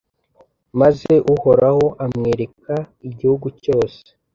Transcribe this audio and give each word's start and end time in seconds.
maze 0.79 1.13
uhoraho 1.35 1.85
amwereka 2.05 2.75
igihugu 3.09 3.47
cyose 3.61 4.01